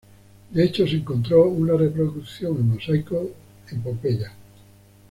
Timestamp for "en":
2.55-2.69, 3.69-3.83